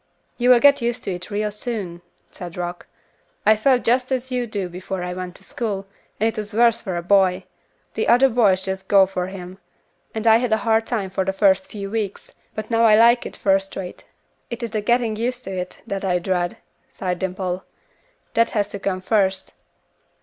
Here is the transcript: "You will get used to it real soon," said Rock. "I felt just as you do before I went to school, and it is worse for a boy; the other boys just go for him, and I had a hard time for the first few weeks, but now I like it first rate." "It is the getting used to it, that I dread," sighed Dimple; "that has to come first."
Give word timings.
"You 0.39 0.49
will 0.49 0.59
get 0.59 0.81
used 0.81 1.03
to 1.03 1.13
it 1.13 1.29
real 1.29 1.51
soon," 1.51 2.01
said 2.31 2.57
Rock. 2.57 2.87
"I 3.45 3.55
felt 3.55 3.83
just 3.83 4.11
as 4.11 4.31
you 4.31 4.47
do 4.47 4.67
before 4.67 5.03
I 5.03 5.13
went 5.13 5.35
to 5.35 5.43
school, 5.43 5.85
and 6.19 6.27
it 6.27 6.39
is 6.39 6.55
worse 6.55 6.81
for 6.81 6.97
a 6.97 7.03
boy; 7.03 7.43
the 7.93 8.07
other 8.07 8.27
boys 8.27 8.63
just 8.63 8.87
go 8.87 9.05
for 9.05 9.27
him, 9.27 9.59
and 10.15 10.25
I 10.25 10.37
had 10.37 10.51
a 10.53 10.57
hard 10.65 10.87
time 10.87 11.11
for 11.11 11.23
the 11.23 11.33
first 11.37 11.67
few 11.69 11.91
weeks, 11.91 12.31
but 12.55 12.71
now 12.71 12.83
I 12.85 12.95
like 12.95 13.27
it 13.27 13.35
first 13.37 13.75
rate." 13.75 14.03
"It 14.49 14.63
is 14.63 14.71
the 14.71 14.81
getting 14.81 15.17
used 15.17 15.43
to 15.43 15.55
it, 15.55 15.79
that 15.85 16.03
I 16.03 16.17
dread," 16.17 16.57
sighed 16.89 17.19
Dimple; 17.19 17.63
"that 18.33 18.49
has 18.57 18.69
to 18.69 18.79
come 18.79 19.01
first." 19.01 19.53